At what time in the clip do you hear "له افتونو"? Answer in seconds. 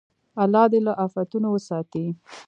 0.87-1.47